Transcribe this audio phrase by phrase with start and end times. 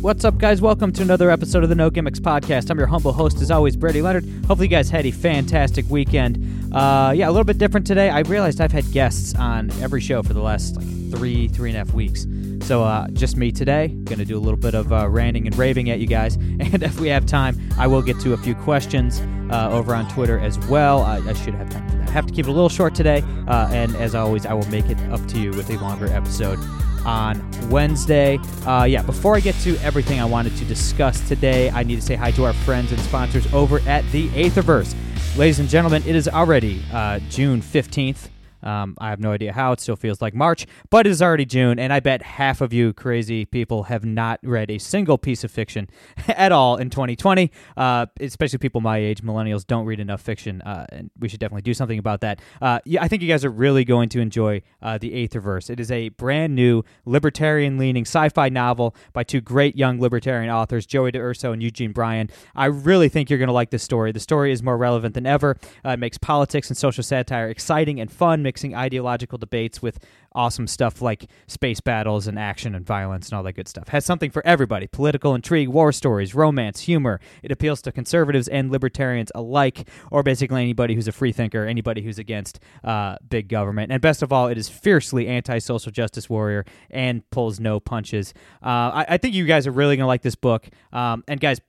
[0.00, 0.62] What's up, guys?
[0.62, 2.70] Welcome to another episode of the No Gimmicks Podcast.
[2.70, 4.24] I'm your humble host, as always, Brady Leonard.
[4.46, 6.72] Hopefully, you guys had a fantastic weekend.
[6.72, 8.08] Uh, yeah, a little bit different today.
[8.08, 11.76] I realized I've had guests on every show for the last like three, three and
[11.76, 12.28] a half weeks.
[12.60, 13.88] So, uh, just me today.
[13.88, 16.36] Going to do a little bit of uh, ranting and raving at you guys.
[16.60, 19.20] And if we have time, I will get to a few questions
[19.50, 21.02] uh, over on Twitter as well.
[21.02, 22.10] I, I should have time for that.
[22.10, 23.22] Have to keep it a little short today.
[23.46, 26.58] Uh, and as always, I will make it up to you with a longer episode
[27.04, 28.38] on Wednesday.
[28.66, 32.02] Uh, yeah, before I get to everything I wanted to discuss today, I need to
[32.02, 34.94] say hi to our friends and sponsors over at the Aetherverse.
[35.36, 38.28] Ladies and gentlemen, it is already uh, June 15th.
[38.62, 39.72] Um, I have no idea how.
[39.72, 42.72] It still feels like March, but it is already June, and I bet half of
[42.72, 45.88] you crazy people have not read a single piece of fiction
[46.28, 47.50] at all in 2020.
[47.76, 51.62] Uh, especially people my age, millennials, don't read enough fiction, uh, and we should definitely
[51.62, 52.40] do something about that.
[52.60, 55.70] Uh, yeah, I think you guys are really going to enjoy uh, the Aetherverse.
[55.70, 61.12] It is a brand new libertarian-leaning sci-fi novel by two great young libertarian authors, Joey
[61.12, 62.30] DeUrso and Eugene Bryan.
[62.54, 64.12] I really think you're going to like this story.
[64.12, 65.56] The story is more relevant than ever.
[65.84, 69.98] Uh, it makes politics and social satire exciting and fun, mixing ideological debates with
[70.32, 73.88] awesome stuff like space battles and action and violence and all that good stuff.
[73.88, 77.20] Has something for everybody political intrigue, war stories, romance, humor.
[77.42, 82.00] It appeals to conservatives and libertarians alike, or basically anybody who's a free thinker, anybody
[82.00, 83.92] who's against uh, big government.
[83.92, 88.32] And best of all, it is fiercely anti social justice warrior and pulls no punches.
[88.62, 90.70] Uh, I, I think you guys are really going to like this book.
[90.90, 91.60] Um, and guys,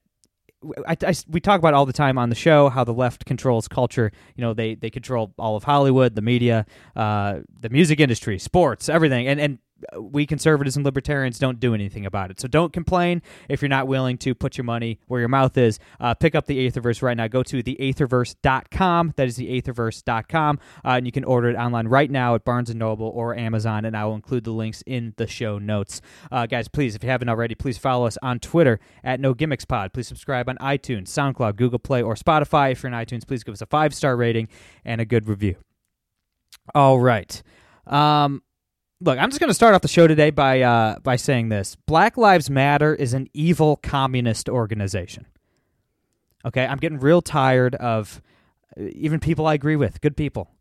[0.87, 3.67] I, I- we talk about all the time on the show how the left controls
[3.67, 4.11] culture.
[4.35, 6.65] You know, they they control all of Hollywood, the media,
[6.95, 9.59] uh, the music industry, sports, everything, and and
[9.99, 12.39] we conservatives and libertarians don't do anything about it.
[12.39, 15.79] So don't complain if you're not willing to put your money where your mouth is.
[15.99, 17.27] Uh, pick up the Aetherverse right now.
[17.27, 19.13] Go to theaetherverse.com.
[19.15, 20.59] That is theaetherverse.com.
[20.83, 23.85] Uh, and you can order it online right now at Barnes & Noble or Amazon,
[23.85, 26.01] and I will include the links in the show notes.
[26.31, 29.65] Uh, guys, please, if you haven't already, please follow us on Twitter at No Gimmicks
[29.65, 29.93] Pod.
[29.93, 32.71] Please subscribe on iTunes, SoundCloud, Google Play, or Spotify.
[32.71, 34.47] If you're in iTunes, please give us a five-star rating
[34.85, 35.55] and a good review.
[36.75, 37.41] All right.
[37.87, 38.43] Um,
[39.01, 41.75] look, I'm just going to start off the show today by uh, by saying this:
[41.85, 45.25] Black Lives Matter is an evil communist organization.
[46.45, 48.21] Okay, I'm getting real tired of
[48.79, 50.51] uh, even people I agree with, good people,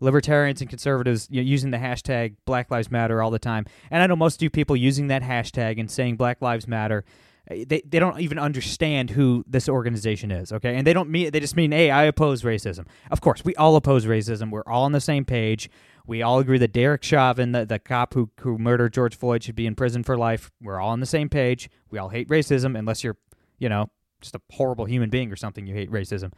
[0.00, 3.64] libertarians and conservatives, you know, using the hashtag Black Lives Matter all the time.
[3.90, 7.04] And I know most of you people using that hashtag and saying Black Lives Matter.
[7.48, 10.74] uh, They, they don't even understand who this organization is, okay?
[10.76, 12.86] And they don't mean they just mean, hey, I oppose racism.
[13.12, 14.50] Of course, we all oppose racism.
[14.50, 15.70] We're all on the same page.
[16.08, 19.54] We all agree that Derek Chauvin, the, the cop who, who murdered George Floyd, should
[19.54, 20.50] be in prison for life.
[20.58, 21.68] We're all on the same page.
[21.90, 23.18] We all hate racism, unless you're,
[23.58, 23.90] you know,
[24.22, 25.66] just a horrible human being or something.
[25.66, 26.32] You hate racism.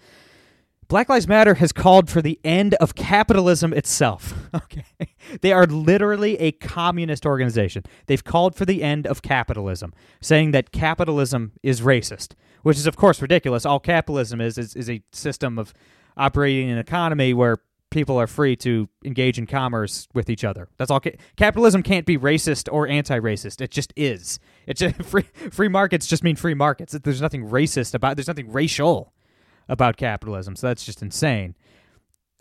[0.89, 4.35] Black Lives Matter has called for the end of capitalism itself.
[4.53, 4.85] Okay.
[5.43, 7.85] They are literally a communist organization.
[8.07, 12.33] They've called for the end of capitalism, saying that capitalism is racist,
[12.65, 13.65] which is, of course, ridiculous.
[13.65, 15.73] All capitalism is is, is a system of
[16.17, 17.59] operating an economy where
[17.91, 20.69] people are free to engage in commerce with each other.
[20.77, 21.01] That's all.
[21.01, 23.61] Ca- capitalism can't be racist or anti-racist.
[23.61, 24.39] It just is.
[24.67, 26.93] It's just free free markets just mean free markets.
[26.93, 28.17] There's nothing racist about.
[28.17, 29.13] There's nothing racial
[29.69, 30.57] about capitalism.
[30.57, 31.55] So that's just insane.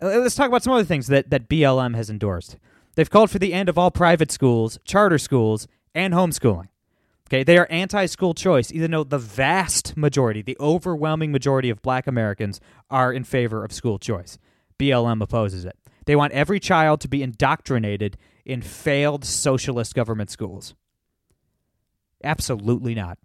[0.02, 2.56] Uh, Let's talk about some other things that, that BLM has endorsed.
[2.96, 6.68] They've called for the end of all private schools, charter schools, and homeschooling.
[7.28, 12.08] Okay, they are anti-school choice, even though the vast majority, the overwhelming majority of black
[12.08, 14.36] Americans are in favor of school choice.
[14.80, 15.76] BLM opposes it.
[16.06, 20.74] They want every child to be indoctrinated in failed socialist government schools.
[22.22, 23.18] Absolutely not.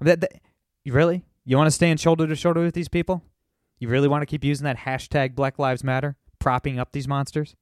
[0.00, 0.40] That, that-
[0.84, 1.24] you really?
[1.44, 3.22] You want to stand shoulder to shoulder with these people?
[3.78, 7.56] You really want to keep using that hashtag Black Lives Matter, propping up these monsters?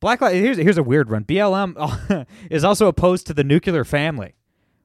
[0.00, 1.24] Black Lives here's here's a weird one.
[1.24, 4.34] BLM is also opposed to the nuclear family,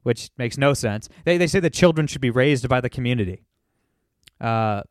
[0.03, 1.07] which makes no sense.
[1.23, 3.43] They they say that children should be raised by the community.
[4.41, 4.81] Uh,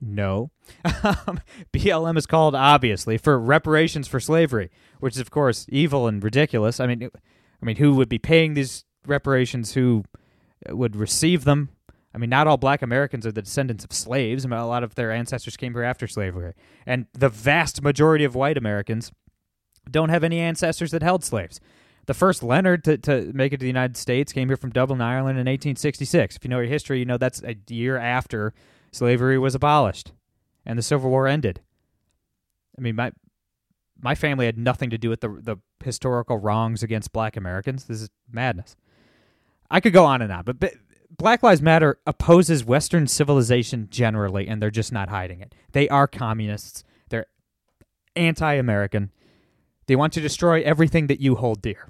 [0.00, 0.50] no.
[0.84, 6.80] BLM is called obviously for reparations for slavery, which is of course evil and ridiculous.
[6.80, 7.10] I mean,
[7.62, 9.74] I mean, who would be paying these reparations?
[9.74, 10.04] Who
[10.68, 11.70] uh, would receive them?
[12.14, 14.44] I mean, not all black Americans are the descendants of slaves.
[14.44, 16.54] I mean, a lot of their ancestors came here after slavery.
[16.86, 19.12] And the vast majority of white Americans
[19.90, 21.60] don't have any ancestors that held slaves.
[22.06, 25.02] The first Leonard to, to make it to the United States came here from Dublin,
[25.02, 26.36] Ireland in 1866.
[26.36, 28.54] If you know your history, you know that's a year after
[28.90, 30.12] slavery was abolished
[30.68, 31.60] and the Civil War ended.
[32.76, 33.10] I mean, my
[34.00, 37.84] my family had nothing to do with the the historical wrongs against black Americans.
[37.84, 38.76] This is madness.
[39.70, 40.74] I could go on and on, but, but
[41.10, 45.54] Black Lives Matter opposes Western civilization generally, and they're just not hiding it.
[45.72, 46.84] They are communists.
[47.08, 47.26] They're
[48.14, 49.10] anti American.
[49.86, 51.88] They want to destroy everything that you hold dear.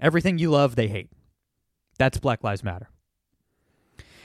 [0.00, 1.10] Everything you love, they hate.
[1.98, 2.88] That's Black Lives Matter.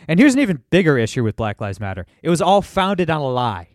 [0.08, 3.22] And here's an even bigger issue with Black Lives Matter it was all founded on
[3.22, 3.70] a lie.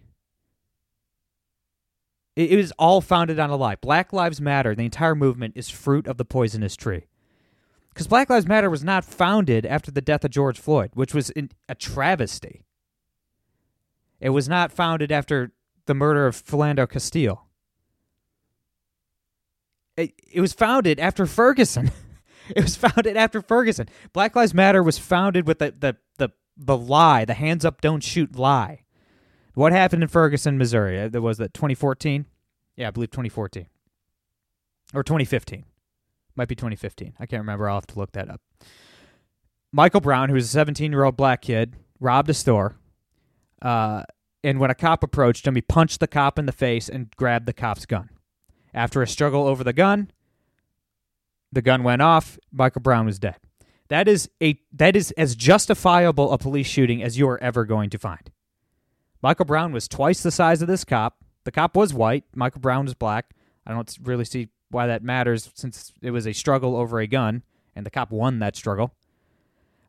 [2.36, 3.74] It was all founded on a lie.
[3.74, 7.06] Black Lives Matter, the entire movement, is fruit of the poisonous tree.
[7.88, 11.32] Because Black Lives Matter was not founded after the death of George Floyd, which was
[11.68, 12.64] a travesty.
[14.20, 15.50] It was not founded after
[15.86, 17.48] the murder of Philando Castile.
[19.96, 21.90] It, it was founded after Ferguson.
[22.56, 23.88] it was founded after Ferguson.
[24.12, 28.02] Black Lives Matter was founded with the, the, the, the lie, the hands up, don't
[28.02, 28.84] shoot lie.
[29.54, 31.00] What happened in Ferguson, Missouri?
[31.00, 32.26] Uh, there was that 2014?
[32.76, 33.66] Yeah, I believe 2014.
[34.94, 35.64] Or 2015.
[36.36, 37.14] Might be 2015.
[37.18, 37.68] I can't remember.
[37.68, 38.40] I'll have to look that up.
[39.72, 42.76] Michael Brown, who was a 17 year old black kid, robbed a store.
[43.60, 44.04] Uh,
[44.44, 47.46] and when a cop approached him, he punched the cop in the face and grabbed
[47.46, 48.10] the cop's gun.
[48.72, 50.12] After a struggle over the gun,
[51.52, 52.38] the gun went off.
[52.52, 53.36] Michael Brown was dead.
[53.88, 57.90] That is a that is as justifiable a police shooting as you are ever going
[57.90, 58.30] to find.
[59.22, 61.18] Michael Brown was twice the size of this cop.
[61.44, 62.24] The cop was white.
[62.34, 63.34] Michael Brown was black.
[63.66, 67.42] I don't really see why that matters since it was a struggle over a gun
[67.74, 68.92] and the cop won that struggle.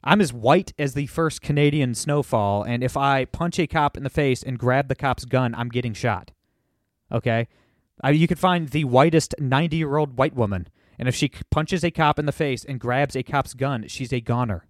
[0.03, 4.03] I'm as white as the first Canadian snowfall, and if I punch a cop in
[4.03, 6.31] the face and grab the cop's gun, I'm getting shot.
[7.11, 7.47] Okay?
[8.01, 10.67] I, you could find the whitest 90 year old white woman,
[10.99, 14.11] and if she punches a cop in the face and grabs a cop's gun, she's
[14.11, 14.67] a goner.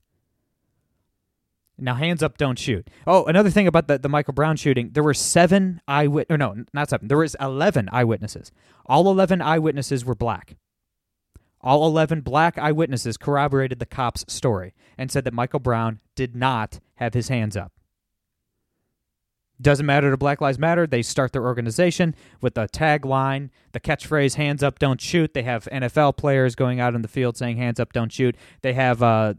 [1.82, 2.90] Now, hands up, don't shoot.
[3.08, 6.66] Oh, another thing about the, the Michael Brown shooting, there were seven eyewitness, or no,
[6.74, 8.52] not seven, there was 11 eyewitnesses.
[8.86, 10.58] All 11 eyewitnesses were black.
[11.62, 16.80] All 11 black eyewitnesses corroborated the cop's story and said that Michael Brown did not
[16.96, 17.74] have his hands up.
[19.62, 20.88] Doesn't matter to Black Lives Matter.
[20.88, 25.68] They start their organization with a tagline, the catchphrase "Hands up, don't shoot." They have
[25.72, 29.34] NFL players going out in the field saying "Hands up, don't shoot." They have uh,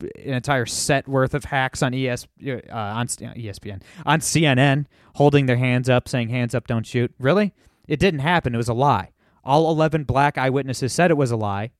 [0.00, 5.56] an entire set worth of hacks on ES uh, on ESPN on CNN holding their
[5.56, 7.54] hands up, saying "Hands up, don't shoot." Really,
[7.86, 8.54] it didn't happen.
[8.54, 9.12] It was a lie.
[9.44, 11.70] All eleven black eyewitnesses said it was a lie,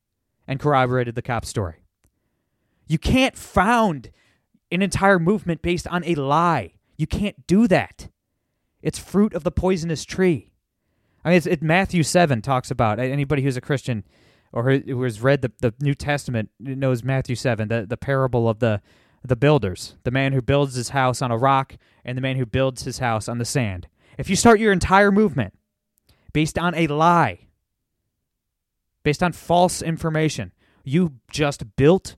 [0.46, 1.82] and corroborated the cop story.
[2.86, 4.10] You can't found
[4.70, 6.74] an entire movement based on a lie.
[6.96, 8.08] You can't do that.
[8.82, 10.52] It's fruit of the poisonous tree.
[11.24, 14.04] I mean, it's, it, Matthew 7 talks about anybody who's a Christian
[14.52, 18.60] or who has read the, the New Testament knows Matthew 7, the, the parable of
[18.60, 18.80] the,
[19.24, 22.46] the builders, the man who builds his house on a rock and the man who
[22.46, 23.88] builds his house on the sand.
[24.18, 25.54] If you start your entire movement
[26.32, 27.48] based on a lie,
[29.02, 30.52] based on false information,
[30.84, 32.16] you just built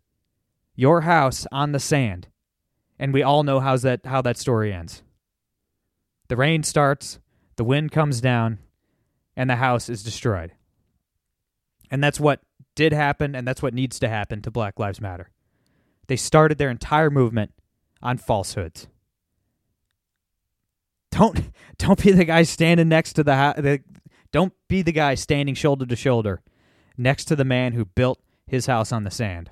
[0.75, 2.29] your house on the sand
[2.99, 5.03] and we all know how's that how that story ends.
[6.29, 7.19] The rain starts,
[7.57, 8.59] the wind comes down,
[9.37, 10.53] and the house is destroyed.
[11.91, 12.41] And that's what
[12.75, 15.31] did happen, and that's what needs to happen to Black Lives Matter.
[16.09, 17.53] They started their entire movement
[18.03, 18.89] on falsehoods.
[21.11, 23.81] Don't don't be the guy standing next to the, the
[24.33, 26.43] don't be the guy standing shoulder to shoulder
[26.97, 29.51] next to the man who built his house on the sand.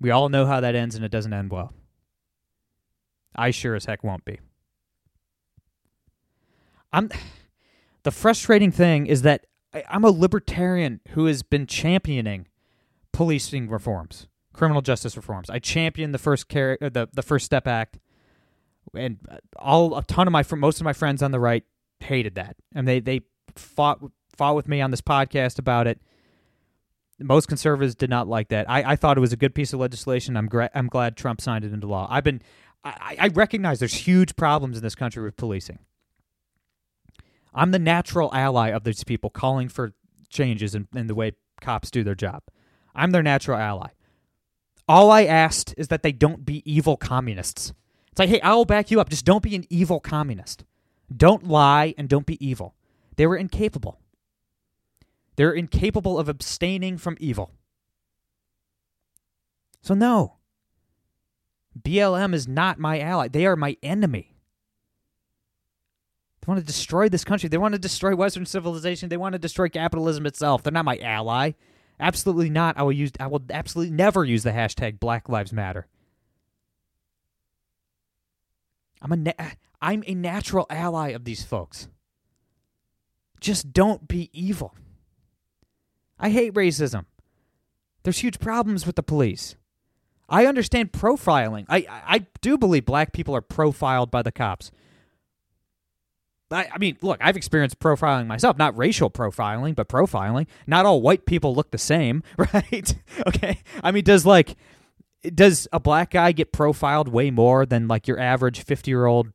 [0.00, 1.72] We all know how that ends, and it doesn't end well.
[3.34, 4.40] I sure as heck won't be.
[6.92, 7.10] I'm.
[8.04, 9.46] The frustrating thing is that
[9.88, 12.46] I'm a libertarian who has been championing
[13.12, 15.48] policing reforms, criminal justice reforms.
[15.48, 17.98] I champion the first car- uh, the the First Step Act,
[18.94, 19.18] and
[19.58, 21.64] all a ton of my most of my friends on the right
[22.00, 23.22] hated that, and they they
[23.56, 24.00] fought
[24.36, 26.00] fought with me on this podcast about it
[27.18, 28.68] most conservatives did not like that.
[28.68, 30.36] I, I thought it was a good piece of legislation.
[30.36, 32.06] I'm gra- I'm glad Trump signed it into law.
[32.10, 32.42] I've been
[32.84, 35.78] I, I recognize there's huge problems in this country with policing.
[37.54, 39.94] I'm the natural ally of these people calling for
[40.28, 42.42] changes in, in the way cops do their job.
[42.94, 43.88] I'm their natural ally.
[44.86, 47.72] All I asked is that they don't be evil communists.
[48.10, 49.08] It's like, hey, I'll back you up.
[49.08, 50.64] Just don't be an evil communist.
[51.14, 52.74] Don't lie and don't be evil.
[53.16, 54.00] They were incapable.
[55.36, 57.52] They're incapable of abstaining from evil.
[59.82, 60.36] So, no.
[61.80, 63.28] BLM is not my ally.
[63.28, 64.34] They are my enemy.
[66.40, 67.48] They want to destroy this country.
[67.48, 69.08] They want to destroy Western civilization.
[69.08, 70.62] They want to destroy capitalism itself.
[70.62, 71.52] They're not my ally.
[71.98, 72.76] Absolutely not.
[72.76, 73.12] I will use.
[73.18, 75.86] I will absolutely never use the hashtag Black Lives Matter.
[79.00, 79.16] I'm a.
[79.16, 79.32] Na-
[79.80, 81.88] I'm a natural ally of these folks.
[83.40, 84.74] Just don't be evil.
[86.18, 87.06] I hate racism.
[88.02, 89.56] There's huge problems with the police.
[90.28, 91.66] I understand profiling.
[91.68, 94.70] I I do believe black people are profiled by the cops.
[96.50, 100.46] I, I mean, look, I've experienced profiling myself, not racial profiling, but profiling.
[100.66, 102.94] Not all white people look the same, right?
[103.26, 103.58] okay.
[103.82, 104.56] I mean, does like
[105.34, 109.32] does a black guy get profiled way more than like your average 50-year-old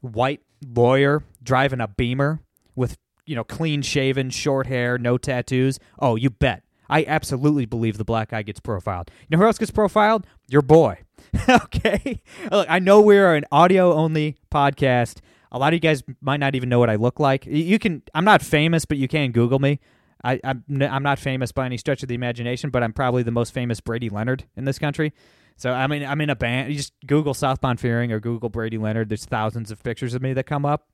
[0.00, 2.40] white lawyer driving a Beamer
[2.74, 2.96] with,
[3.26, 5.78] you know, clean shaven, short hair, no tattoos?
[5.98, 6.62] Oh, you bet.
[6.88, 9.10] I absolutely believe the black guy gets profiled.
[9.28, 10.26] You know who else gets profiled?
[10.48, 10.98] Your boy.
[11.48, 12.20] okay?
[12.50, 15.20] Look, I know we're an audio only podcast.
[15.52, 17.46] A lot of you guys might not even know what I look like.
[17.46, 19.80] You can I'm not famous, but you can Google me.
[20.22, 23.30] I, I'm, I'm not famous by any stretch of the imagination, but I'm probably the
[23.30, 25.12] most famous Brady Leonard in this country.
[25.56, 26.70] So I mean, I'm in a band.
[26.70, 29.08] You just Google Southbound Fearing or Google Brady Leonard.
[29.08, 30.88] There's thousands of pictures of me that come up.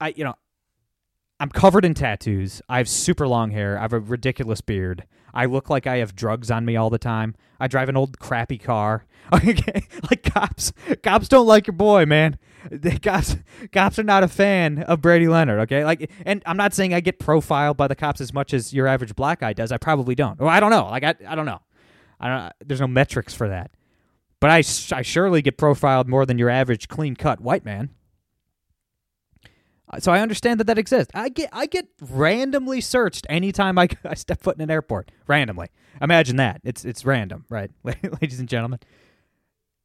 [0.00, 0.34] I, you know,
[1.40, 2.60] I'm covered in tattoos.
[2.68, 3.78] I have super long hair.
[3.78, 5.06] I have a ridiculous beard.
[5.32, 7.34] I look like I have drugs on me all the time.
[7.58, 9.06] I drive an old crappy car.
[9.32, 10.72] Like cops,
[11.04, 12.38] cops don't like your boy, man.
[12.70, 13.36] The cops,
[13.72, 15.60] cops are not a fan of Brady Leonard.
[15.60, 18.74] Okay, like, and I'm not saying I get profiled by the cops as much as
[18.74, 19.72] your average black guy does.
[19.72, 20.38] I probably don't.
[20.38, 20.84] Well, I don't know.
[20.84, 21.60] Like, I, I don't know.
[22.18, 22.52] I don't.
[22.66, 23.70] There's no metrics for that.
[24.40, 24.56] But I,
[24.94, 27.90] I surely get profiled more than your average clean cut white man.
[29.90, 31.10] Uh, so I understand that that exists.
[31.14, 35.10] I get I get randomly searched anytime I, I step foot in an airport.
[35.26, 35.68] Randomly.
[36.00, 36.60] Imagine that.
[36.64, 38.78] It's it's random, right, ladies and gentlemen.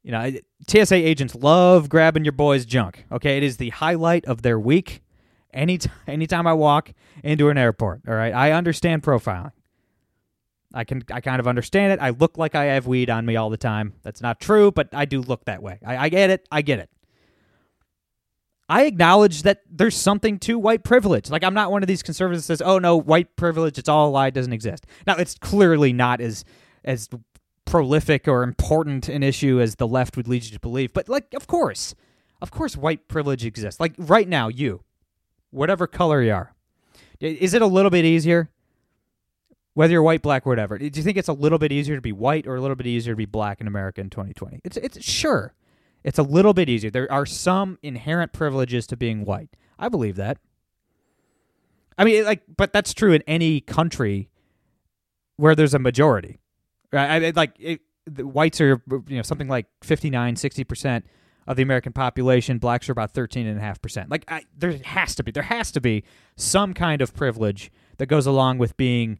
[0.02, 0.32] You know,
[0.68, 3.04] TSA agents love grabbing your boy's junk.
[3.10, 5.02] Okay, it is the highlight of their week.
[5.52, 6.92] Any anytime I walk
[7.24, 9.52] into an airport, all right, I understand profiling.
[10.72, 12.00] I can I kind of understand it.
[12.00, 13.94] I look like I have weed on me all the time.
[14.02, 15.80] That's not true, but I do look that way.
[15.84, 16.46] I, I get it.
[16.52, 16.90] I get it.
[18.68, 21.30] I acknowledge that there's something to white privilege.
[21.30, 24.08] Like I'm not one of these conservatives that says, "Oh no, white privilege it's all
[24.08, 26.44] a lie, doesn't exist." Now, it's clearly not as
[26.84, 27.08] as
[27.64, 30.92] prolific or important an issue as the left would lead you to believe.
[30.92, 31.94] But like, of course,
[32.40, 33.78] of course, white privilege exists.
[33.78, 34.82] Like right now, you,
[35.50, 36.54] whatever color you are,
[37.20, 38.50] is it a little bit easier?
[39.74, 42.12] Whether you're white, black, whatever, do you think it's a little bit easier to be
[42.12, 44.60] white or a little bit easier to be black in America in 2020?
[44.64, 45.52] It's it's sure.
[46.06, 46.88] It's a little bit easier.
[46.88, 49.50] There are some inherent privileges to being white.
[49.76, 50.38] I believe that.
[51.98, 54.30] I mean, like, but that's true in any country
[55.36, 56.38] where there's a majority.
[56.92, 57.24] Right?
[57.24, 57.80] I, like, it,
[58.18, 61.06] whites are you know something like 59, 60 percent
[61.48, 62.58] of the American population.
[62.58, 64.08] Blacks are about thirteen and a half percent.
[64.08, 66.04] Like, I, there has to be there has to be
[66.36, 69.18] some kind of privilege that goes along with being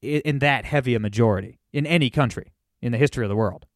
[0.00, 3.66] in, in that heavy a majority in any country in the history of the world.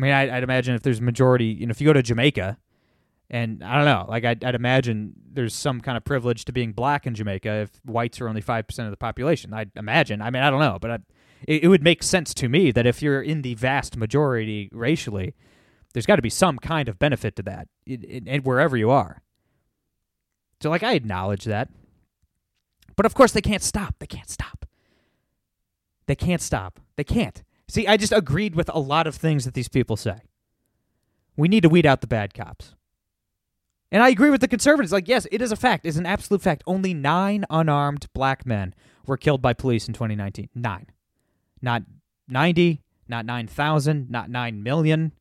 [0.00, 2.02] I mean, I'd, I'd, imagine if there's a majority, you know, if you go to
[2.02, 2.56] Jamaica,
[3.28, 6.72] and I don't know, like I'd, I'd, imagine there's some kind of privilege to being
[6.72, 9.52] black in Jamaica if whites are only five percent of the population.
[9.52, 10.22] I'd imagine.
[10.22, 10.94] I mean, I don't know, but I,
[11.46, 15.34] it, it, would make sense to me that if you're in the vast majority racially,
[15.92, 19.22] there's got to be some kind of benefit to that, and wherever you are.
[20.62, 21.68] So, like, I acknowledge that,
[22.96, 23.96] but of course, they can't stop.
[23.98, 24.64] They can't stop.
[26.06, 26.80] They can't stop.
[26.96, 27.42] They can't.
[27.70, 30.22] See, I just agreed with a lot of things that these people say.
[31.36, 32.74] We need to weed out the bad cops.
[33.92, 34.92] And I agree with the conservatives.
[34.92, 35.86] Like, yes, it is a fact.
[35.86, 36.64] It's an absolute fact.
[36.66, 38.74] Only nine unarmed black men
[39.06, 40.48] were killed by police in 2019.
[40.54, 40.86] Nine.
[41.62, 41.84] Not
[42.28, 45.12] 90, not 9,000, not 9 million.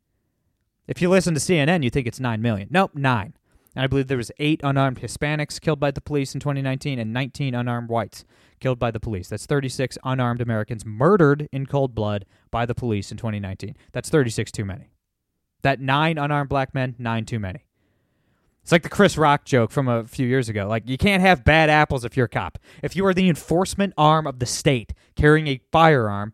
[0.88, 2.68] If you listen to CNN, you think it's 9 million.
[2.72, 3.34] Nope, nine.
[3.80, 7.14] And I believe there was eight unarmed Hispanics killed by the police in 2019 and
[7.14, 8.26] 19 unarmed whites
[8.60, 9.30] killed by the police.
[9.30, 13.78] That's 36 unarmed Americans murdered in cold blood by the police in 2019.
[13.94, 14.92] That's 36 too many.
[15.62, 17.68] That nine unarmed black men, nine too many.
[18.64, 20.68] It's like the Chris Rock joke from a few years ago.
[20.68, 22.60] Like, you can't have bad apples if you're a cop.
[22.84, 26.34] If you are the enforcement arm of the state carrying a firearm,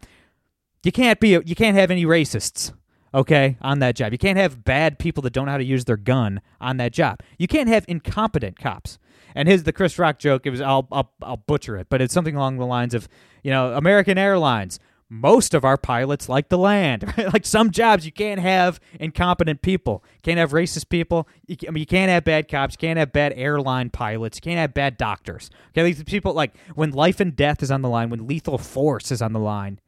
[0.83, 1.35] you can't be.
[1.35, 2.73] A, you can't have any racists.
[3.15, 4.11] Okay, on that job.
[4.11, 6.91] You can't have bad people that don't know how to use their gun on that
[6.91, 7.21] job.
[7.39, 8.99] You can't have incompetent cops.
[9.33, 12.13] And his the Chris Rock joke, it was I'll, I'll I'll butcher it, but it's
[12.13, 13.07] something along the lines of,
[13.41, 14.79] you know, American Airlines.
[15.07, 17.13] Most of our pilots like the land.
[17.33, 21.27] like some jobs, you can't have incompetent people, can't have racist people.
[21.47, 24.41] You, I mean, you can't have bad cops, you can't have bad airline pilots, you
[24.41, 25.49] can't have bad doctors.
[25.69, 29.09] Okay, these people like when life and death is on the line, when lethal force
[29.09, 29.79] is on the line.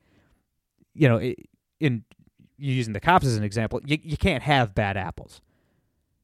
[0.94, 1.34] You know,
[1.80, 2.04] in
[2.58, 5.42] using the cops as an example, you, you can't have bad apples.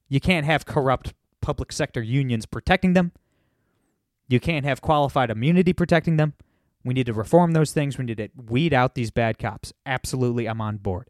[0.10, 3.12] You can't have corrupt public sector unions protecting them.
[4.28, 6.34] You can't have qualified immunity protecting them.
[6.84, 7.98] We need to reform those things.
[7.98, 9.74] We need to weed out these bad cops.
[9.86, 11.10] Absolutely, I'm on board.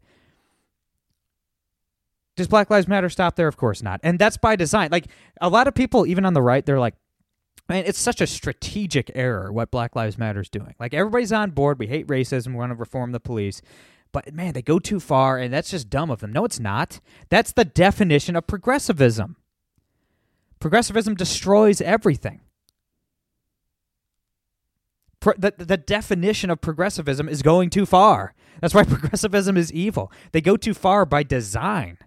[2.36, 3.48] Does Black Lives Matter stop there?
[3.48, 4.00] Of course not.
[4.02, 4.88] And that's by design.
[4.90, 5.06] Like
[5.40, 6.94] a lot of people, even on the right, they're like,
[7.68, 10.74] man, it's such a strategic error what Black Lives Matter is doing.
[10.80, 11.78] Like everybody's on board.
[11.78, 12.48] We hate racism.
[12.48, 13.62] We want to reform the police.
[14.14, 16.32] But man, they go too far, and that's just dumb of them.
[16.32, 17.00] No, it's not.
[17.30, 19.34] That's the definition of progressivism.
[20.60, 22.40] Progressivism destroys everything.
[25.18, 28.34] Pro- the, the definition of progressivism is going too far.
[28.60, 30.12] That's why progressivism is evil.
[30.30, 31.98] They go too far by design.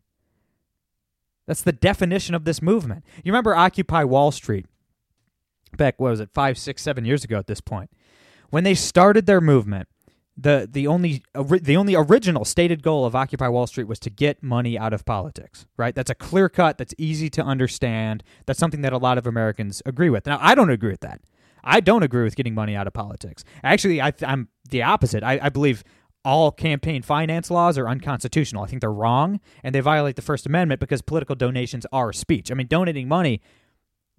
[1.46, 3.04] That's the definition of this movement.
[3.22, 4.66] You remember Occupy Wall Street
[5.76, 7.92] back, what was it, five, six, seven years ago at this point?
[8.50, 9.90] When they started their movement,
[10.38, 14.44] the the only the only original stated goal of Occupy Wall Street was to get
[14.44, 15.66] money out of politics.
[15.78, 15.96] Right?
[15.96, 16.78] That's a clear cut.
[16.78, 18.24] That's easy to understand.
[18.46, 20.28] That's something that a lot of Americans agree with.
[20.28, 21.22] Now, I don't agree with that.
[21.64, 23.44] I don't agree with getting money out of politics.
[23.64, 25.24] Actually, I, am the opposite.
[25.24, 25.84] I, I believe
[26.24, 28.64] all campaign finance laws are unconstitutional.
[28.64, 32.52] I think they're wrong and they violate the First Amendment because political donations are speech.
[32.52, 33.42] I mean, donating money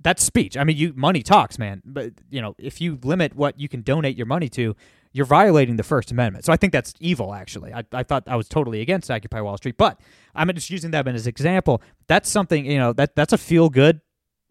[0.00, 0.56] that's speech.
[0.56, 1.82] I mean, you money talks, man.
[1.84, 4.76] But you know, if you limit what you can donate your money to,
[5.12, 6.44] you're violating the First Amendment.
[6.44, 7.34] So I think that's evil.
[7.34, 10.00] Actually, I, I thought I was totally against Occupy Wall Street, but
[10.34, 11.82] I'm just using that as an example.
[12.06, 14.00] That's something you know that that's a feel good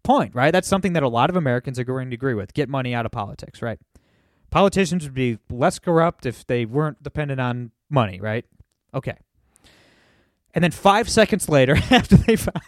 [0.04, 0.52] point, right?
[0.52, 2.54] That's something that a lot of Americans are going to agree with.
[2.54, 3.80] Get money out of politics, right?
[4.50, 8.46] Politicians would be less corrupt if they weren't dependent on money, right?
[8.94, 9.18] Okay.
[10.54, 12.62] And then five seconds later, after they found,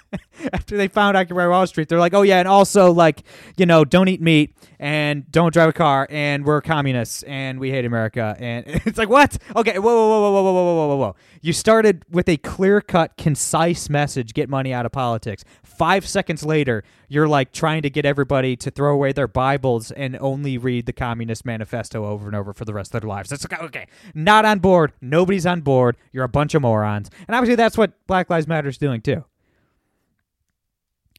[0.53, 3.24] after they found Occupy Wall Street, they're like, "Oh yeah, and also like,
[3.57, 7.71] you know, don't eat meat and don't drive a car, and we're communists and we
[7.71, 9.38] hate America." And it's like, what?
[9.55, 11.15] Okay, whoa, whoa, whoa, whoa, whoa, whoa, whoa, whoa, whoa.
[11.41, 15.43] You started with a clear-cut, concise message: get money out of politics.
[15.63, 20.16] Five seconds later, you're like trying to get everybody to throw away their Bibles and
[20.22, 23.32] only read the Communist Manifesto over and over for the rest of their lives.
[23.32, 23.58] That's okay.
[23.58, 23.88] okay.
[24.13, 24.94] Not on board.
[25.01, 25.98] Nobody's on board.
[26.13, 27.10] You're a bunch of morons.
[27.28, 29.25] And obviously, that's what Black Lives Matter is doing too.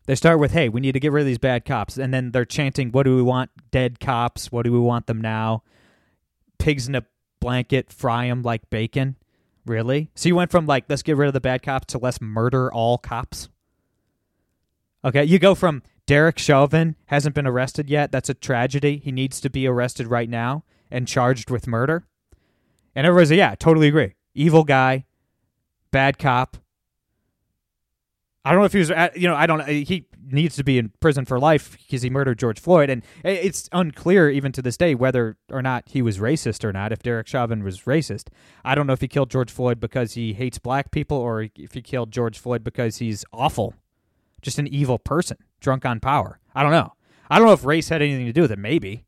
[0.07, 2.31] They start with, "Hey, we need to get rid of these bad cops," and then
[2.31, 3.51] they're chanting, "What do we want?
[3.71, 4.51] Dead cops?
[4.51, 5.63] What do we want them now?
[6.59, 7.05] Pigs in a
[7.41, 9.17] blanket, fry them like bacon."
[9.67, 10.11] Really?
[10.15, 12.73] So you went from like, "Let's get rid of the bad cops" to "Let's murder
[12.73, 13.49] all cops."
[15.05, 18.13] Okay, you go from Derek Chauvin hasn't been arrested yet.
[18.13, 18.99] That's a tragedy.
[18.99, 22.07] He needs to be arrested right now and charged with murder.
[22.95, 24.15] And everybody's like, yeah, totally agree.
[24.35, 25.07] Evil guy,
[25.91, 26.57] bad cop.
[28.45, 29.61] I don't know if he was, uh, you know, I don't.
[29.61, 33.03] Uh, he needs to be in prison for life because he murdered George Floyd, and
[33.25, 36.91] uh, it's unclear even to this day whether or not he was racist or not.
[36.91, 38.29] If Derek Chauvin was racist,
[38.65, 41.75] I don't know if he killed George Floyd because he hates black people or if
[41.75, 43.75] he killed George Floyd because he's awful
[44.43, 46.41] just an evil person drunk on power.
[46.55, 46.95] I don't know.
[47.31, 48.59] I don't know if race had anything to do with it.
[48.59, 49.05] Maybe.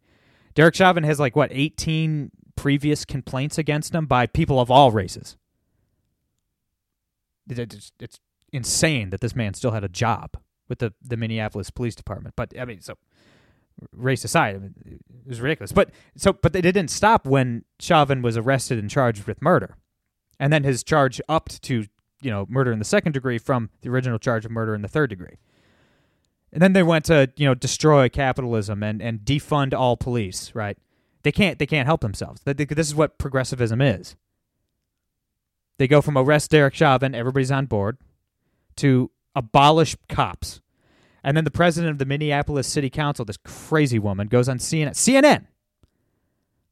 [0.54, 5.36] Derek Chauvin has like what 18 previous complaints against him by people of all races.
[7.48, 8.20] It's, it's
[8.52, 10.36] insane that this man still had a job
[10.68, 12.34] with the, the Minneapolis Police Department.
[12.36, 12.96] But I mean, so
[13.92, 15.72] race aside, I mean, it was ridiculous.
[15.72, 19.76] But so, but they didn't stop when Chauvin was arrested and charged with murder,
[20.38, 21.86] and then his charge upped to
[22.22, 24.88] you know murder in the second degree from the original charge of murder in the
[24.88, 25.38] third degree.
[26.52, 30.54] And then they went to you know destroy capitalism and and defund all police.
[30.54, 30.78] Right?
[31.22, 32.42] They can't they can't help themselves.
[32.44, 34.16] This is what progressivism is.
[35.78, 37.98] They go from arrest Derek Chauvin, everybody's on board,
[38.76, 40.61] to abolish cops.
[41.24, 44.90] And then the president of the Minneapolis City Council, this crazy woman, goes on CNN.
[44.90, 45.46] CNN!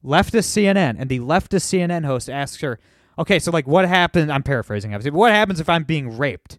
[0.05, 0.97] Leftist CNN.
[0.99, 2.79] And the leftist CNN host asks her,
[3.21, 4.33] okay, so like what happened?
[4.33, 5.11] I'm paraphrasing, obviously.
[5.11, 6.59] But what happens if I'm being raped?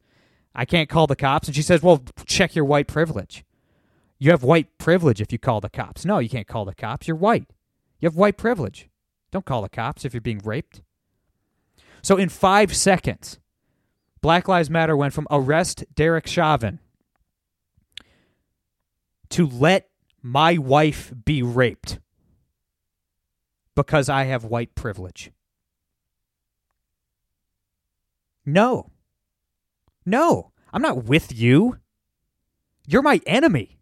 [0.54, 1.48] I can't call the cops.
[1.48, 3.44] And she says, well, check your white privilege.
[4.20, 6.06] You have white privilege if you call the cops.
[6.06, 7.08] No, you can't call the cops.
[7.08, 7.48] You're white.
[8.00, 8.88] You have white privilege.
[9.32, 10.82] Don't call the cops if you're being raped.
[12.04, 13.40] So in five seconds,
[14.22, 16.80] Black Lives Matter went from arrest Derek Chauvin
[19.30, 19.90] to let
[20.22, 22.00] my wife be raped
[23.76, 25.32] because I have white privilege.
[28.46, 28.92] No.
[30.06, 30.52] No.
[30.74, 31.78] I'm not with you.
[32.88, 33.80] You're my enemy.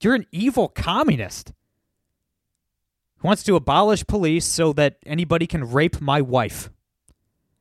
[0.00, 1.52] You're an evil communist
[3.18, 6.70] who wants to abolish police so that anybody can rape my wife.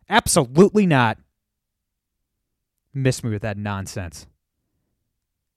[0.09, 1.17] Absolutely not.
[2.93, 4.27] Miss me with that nonsense.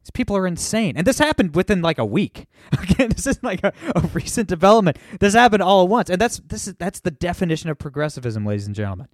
[0.03, 0.97] These people are insane.
[0.97, 2.47] And this happened within like a week.
[2.81, 4.99] Again, this isn't like a, a, recent development.
[5.19, 6.09] This happened all at once.
[6.09, 9.09] And that's this is that's the definition of progressivism, ladies and gentlemen.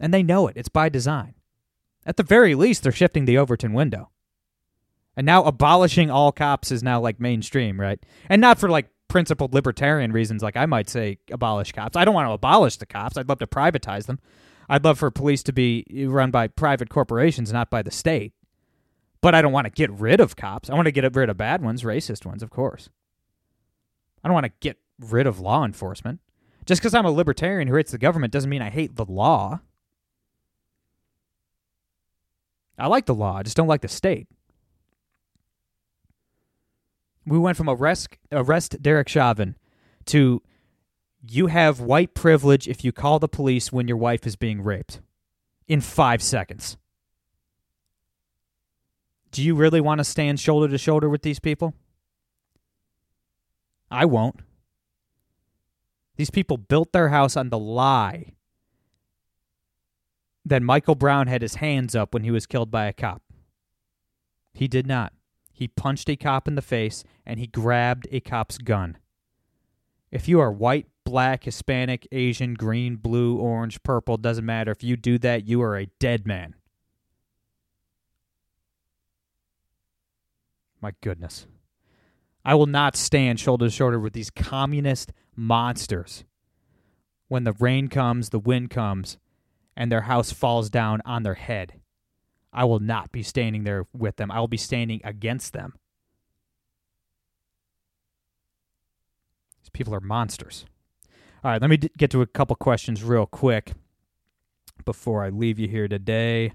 [0.00, 0.56] And they know it.
[0.56, 1.34] It's by design.
[2.06, 4.10] At the very least, they're shifting the Overton window.
[5.16, 7.98] And now abolishing all cops is now like mainstream, right?
[8.28, 11.96] And not for like principled libertarian reasons, like I might say abolish cops.
[11.96, 13.16] I don't want to abolish the cops.
[13.16, 14.20] I'd love to privatize them.
[14.68, 18.32] I'd love for police to be run by private corporations, not by the state.
[19.20, 20.70] But I don't want to get rid of cops.
[20.70, 22.88] I want to get rid of bad ones, racist ones, of course.
[24.22, 26.20] I don't want to get rid of law enforcement.
[26.66, 29.60] Just because I'm a libertarian who hates the government doesn't mean I hate the law.
[32.78, 34.28] I like the law, I just don't like the state.
[37.26, 39.56] We went from arrest arrest Derek Chauvin
[40.06, 40.42] to
[41.28, 45.00] you have white privilege if you call the police when your wife is being raped
[45.66, 46.76] in 5 seconds.
[49.30, 51.74] Do you really want to stand shoulder to shoulder with these people?
[53.90, 54.40] I won't.
[56.16, 58.32] These people built their house on the lie
[60.48, 63.22] that Michael Brown had his hands up when he was killed by a cop.
[64.52, 65.12] He did not.
[65.52, 68.98] He punched a cop in the face and he grabbed a cop's gun.
[70.10, 74.72] If you are white, black, Hispanic, Asian, green, blue, orange, purple, doesn't matter.
[74.72, 76.54] If you do that, you are a dead man.
[80.80, 81.46] My goodness.
[82.44, 86.24] I will not stand shoulder to shoulder with these communist monsters
[87.28, 89.18] when the rain comes, the wind comes,
[89.78, 91.74] and their house falls down on their head.
[92.52, 94.30] I will not be standing there with them.
[94.30, 95.74] I will be standing against them.
[99.62, 100.66] These people are monsters.
[101.44, 103.72] All right, let me d- get to a couple questions real quick
[104.84, 106.54] before I leave you here today.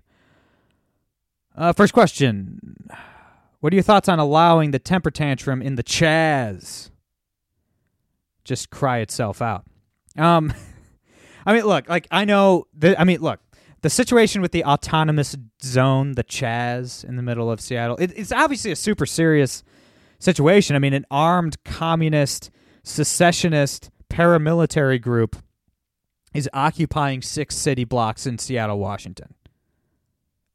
[1.56, 2.60] Uh, first question
[3.62, 6.90] What are your thoughts on allowing the temper tantrum in the Chaz?
[8.44, 9.64] Just cry itself out.
[10.18, 10.54] Um,
[11.46, 13.00] I mean, look, like I know that.
[13.00, 13.40] I mean, look,
[13.82, 18.32] the situation with the autonomous zone, the Chaz in the middle of Seattle, it, it's
[18.32, 19.64] obviously a super serious
[20.20, 20.76] situation.
[20.76, 22.50] I mean, an armed communist,
[22.84, 25.36] secessionist, paramilitary group
[26.34, 29.34] is occupying six city blocks in Seattle, Washington.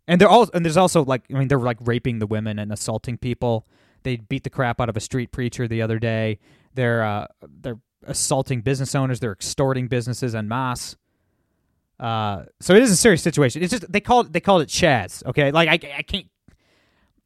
[0.06, 2.72] And they're all and there's also like I mean they're like raping the women and
[2.72, 3.66] assaulting people.
[4.04, 6.38] They beat the crap out of a street preacher the other day.
[6.72, 9.20] They're uh, they're assaulting business owners.
[9.20, 10.96] They're extorting businesses en masse.
[11.98, 13.62] Uh, so it is a serious situation.
[13.62, 15.24] It's just they call it they called it Chaz.
[15.26, 16.26] Okay, like I I can't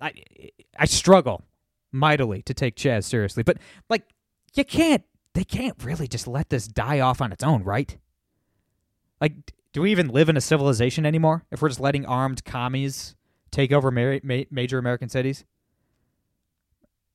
[0.01, 0.13] I
[0.79, 1.45] I struggle
[1.93, 3.59] mightily to take Chaz seriously, but
[3.91, 4.03] like
[4.55, 5.05] you can't
[5.35, 7.97] they can't really just let this die off on its own, right?
[9.21, 13.15] Like do we even live in a civilization anymore if we're just letting armed commies
[13.51, 15.45] take over ma- ma- major American cities?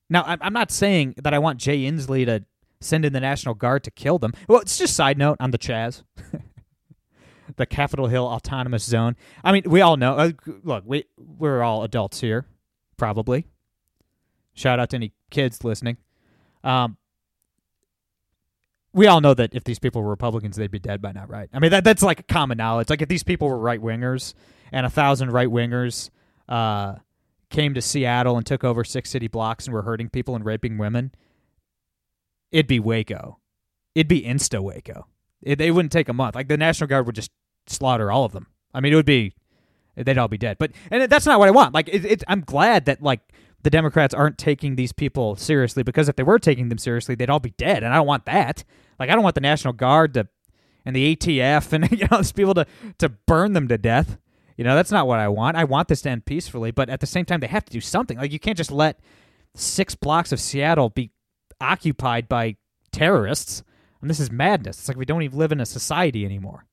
[0.10, 2.46] Now, I'm not saying that I want Jay Inslee to
[2.82, 4.34] send in the National Guard to kill them.
[4.48, 6.04] Well, it's just side note on the Chaz,
[7.56, 9.16] the Capitol Hill Autonomous Zone.
[9.44, 10.16] I mean, we all know.
[10.16, 10.32] Uh,
[10.64, 12.46] look, we we're all adults here,
[12.98, 13.48] probably.
[14.54, 15.98] Shout out to any kids listening.
[16.64, 16.98] Um,
[18.94, 21.50] we all know that if these people were Republicans, they'd be dead by now, right?
[21.54, 22.90] I mean, that that's like common knowledge.
[22.90, 24.34] Like if these people were right wingers
[24.72, 26.10] and a thousand right wingers
[26.50, 26.96] uh,
[27.52, 30.80] came to Seattle and took over six city blocks and were hurting people and raping
[30.80, 31.12] women,
[32.52, 33.40] it'd be Waco.
[33.96, 35.08] It'd be insta Waco.
[35.42, 36.36] It, it wouldn't take a month.
[36.36, 37.32] Like the National Guard would just
[37.68, 38.48] slaughter all of them.
[38.74, 39.34] I mean, it would be
[39.96, 40.58] they'd all be dead.
[40.60, 41.74] But and that's not what I want.
[41.74, 43.22] Like it, it, I'm glad that like
[43.64, 47.30] the Democrats aren't taking these people seriously because if they were taking them seriously, they'd
[47.30, 48.64] all be dead, and I don't want that.
[49.00, 50.28] Like I don't want the National Guard to
[50.86, 52.66] and the ATF and you know these people to
[53.00, 54.18] to burn them to death.
[54.58, 55.58] You know that's not what I want.
[55.58, 57.82] I want this to end peacefully, but at the same time they have to do
[57.82, 58.18] something.
[58.18, 59.00] Like you can't just let
[59.56, 61.12] six blocks of Seattle be
[61.62, 62.56] occupied by
[62.92, 63.64] terrorists.
[64.02, 64.80] And this is madness.
[64.80, 66.66] It's like we don't even live in a society anymore.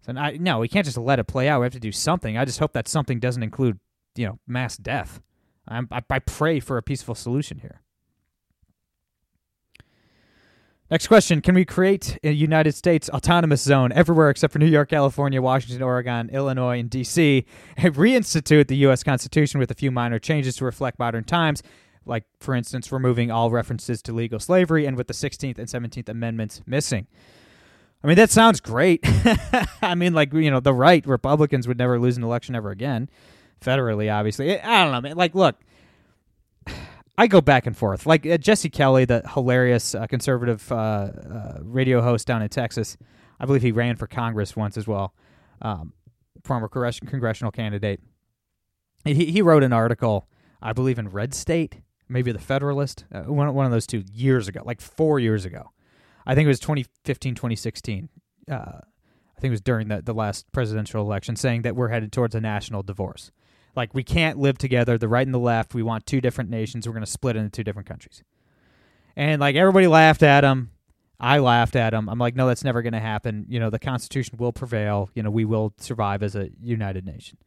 [0.00, 1.60] So I, no, we can't just let it play out.
[1.60, 2.36] We have to do something.
[2.36, 3.78] I just hope that something doesn't include,
[4.16, 5.20] you know, mass death.
[5.68, 7.82] I, I pray for a peaceful solution here.
[10.90, 14.88] Next question Can we create a United States autonomous zone everywhere except for New York,
[14.88, 17.44] California, Washington, Oregon, Illinois, and D.C.,
[17.76, 19.02] and reinstitute the U.S.
[19.02, 21.62] Constitution with a few minor changes to reflect modern times?
[22.08, 26.08] Like, for instance, removing all references to legal slavery and with the 16th and 17th
[26.08, 27.06] Amendments missing.
[28.02, 29.00] I mean, that sounds great.
[29.82, 33.10] I mean, like, you know, the right, Republicans would never lose an election ever again,
[33.60, 34.60] federally, obviously.
[34.60, 35.16] I don't know, man.
[35.16, 35.56] Like, look,
[37.18, 38.06] I go back and forth.
[38.06, 42.96] Like uh, Jesse Kelly, the hilarious uh, conservative uh, uh, radio host down in Texas,
[43.40, 45.14] I believe he ran for Congress once as well,
[45.60, 45.92] um,
[46.44, 48.00] former congressional candidate.
[49.04, 50.28] He he wrote an article,
[50.62, 54.48] I believe in Red State, maybe the Federalist, uh, one one of those two years
[54.48, 55.70] ago, like four years ago.
[56.26, 58.08] I think it was 2015, 2016.
[58.50, 62.12] Uh, I think it was during the, the last presidential election, saying that we're headed
[62.12, 63.30] towards a national divorce.
[63.76, 65.74] Like we can't live together, the right and the left.
[65.74, 66.86] We want two different nations.
[66.86, 68.24] We're going to split into two different countries.
[69.16, 70.70] And like everybody laughed at him.
[71.20, 72.08] I laughed at him.
[72.08, 73.46] I'm like, no, that's never going to happen.
[73.48, 75.10] You know, the Constitution will prevail.
[75.14, 77.38] You know, we will survive as a united nation.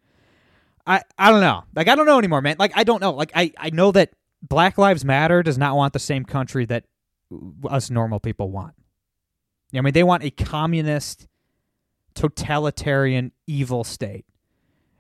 [0.86, 1.64] I I don't know.
[1.76, 2.56] Like I don't know anymore, man.
[2.60, 3.12] Like I don't know.
[3.12, 6.86] Like I I know that Black Lives Matter does not want the same country that
[7.70, 8.74] us normal people want.
[9.74, 11.28] I mean, they want a communist,
[12.14, 14.26] totalitarian, evil state,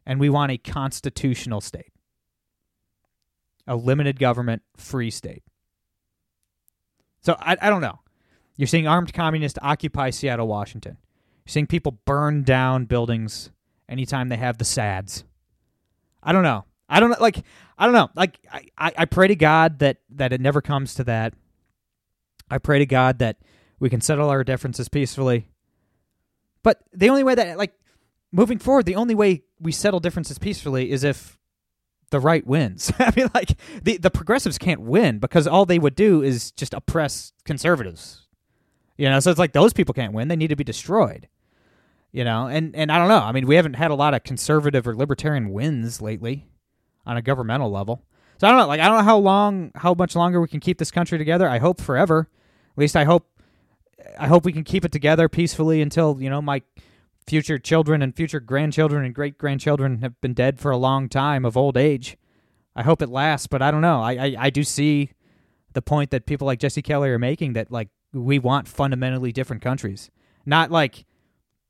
[0.06, 1.91] and we want a constitutional state,
[3.67, 5.43] a limited government, free state.
[7.21, 7.99] So I I don't know.
[8.58, 10.97] You're seeing armed communists occupy Seattle, Washington.
[11.45, 13.51] You're seeing people burn down buildings
[13.89, 15.23] anytime they have the SADS.
[16.23, 16.65] I don't know.
[16.91, 17.17] I don't know.
[17.19, 17.43] Like
[17.77, 18.10] I don't know.
[18.15, 21.34] Like I, I pray to God that that it never comes to that.
[22.51, 23.38] I pray to God that
[23.80, 25.47] we can settle our differences peacefully.
[26.63, 27.73] But the only way that like
[28.34, 31.39] moving forward, the only way we settle differences peacefully is if
[32.10, 32.91] the right wins.
[32.99, 36.73] I mean, like the the progressives can't win because all they would do is just
[36.73, 38.27] oppress conservatives.
[38.97, 41.30] You know, so it's like those people can't win; they need to be destroyed.
[42.12, 43.21] You know, and and I don't know.
[43.21, 46.50] I mean, we haven't had a lot of conservative or libertarian wins lately
[47.05, 48.03] on a governmental level.
[48.37, 48.67] So I don't know.
[48.67, 51.47] Like I don't know how long, how much longer we can keep this country together.
[51.47, 52.27] I hope forever.
[52.71, 53.27] At least I hope.
[54.17, 56.63] I hope we can keep it together peacefully until you know my
[57.27, 61.45] future children and future grandchildren and great grandchildren have been dead for a long time
[61.45, 62.17] of old age.
[62.75, 64.01] I hope it lasts, but I don't know.
[64.01, 65.11] I, I, I do see
[65.73, 69.61] the point that people like Jesse Kelly are making that like we want fundamentally different
[69.61, 70.09] countries,
[70.45, 71.05] not like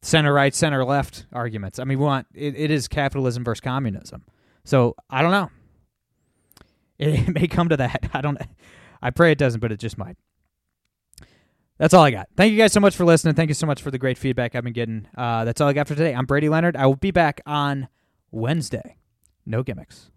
[0.01, 1.79] center right, center left arguments.
[1.79, 4.23] I mean, we want it, it is capitalism versus communism.
[4.63, 5.49] So I don't know.
[6.99, 8.11] It, may come to that.
[8.13, 8.37] I don't.
[9.01, 10.17] I pray it doesn't, but it just might.
[11.79, 12.27] That's all I got.
[12.37, 13.33] Thank you guys so much for listening.
[13.33, 15.07] Thank you so much for the great feedback I've been getting.
[15.17, 16.13] Uh, that's all I got for today.
[16.13, 16.77] I'm Brady Leonard.
[16.77, 17.87] I will be back on
[18.29, 18.97] Wednesday.
[19.47, 20.11] No gimmicks.